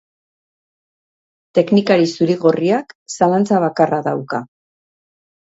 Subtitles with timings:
[1.57, 4.43] Teknikari zuri-gorriak zalantza bakarra dauka.